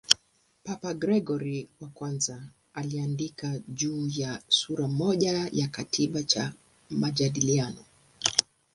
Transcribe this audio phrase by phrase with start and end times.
[0.63, 1.69] Papa Gregori
[2.01, 2.19] I
[2.73, 6.53] aliandika juu yake sura moja ya kitabu cha
[6.89, 7.85] "Majadiliano".